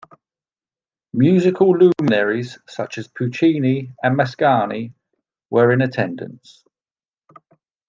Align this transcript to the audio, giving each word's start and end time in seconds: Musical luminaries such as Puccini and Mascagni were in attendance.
Musical 1.13 1.77
luminaries 1.77 2.57
such 2.67 2.97
as 2.97 3.07
Puccini 3.07 3.93
and 4.01 4.17
Mascagni 4.17 4.93
were 5.51 5.71
in 5.71 5.79
attendance. 5.83 6.63